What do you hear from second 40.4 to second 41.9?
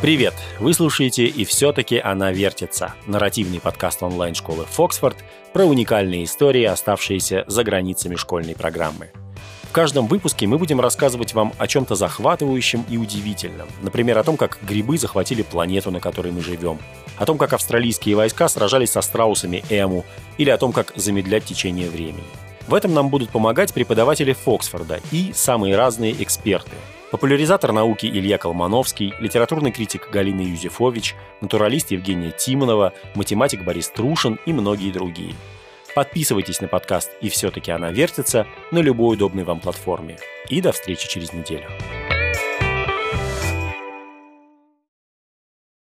И до встречи через неделю.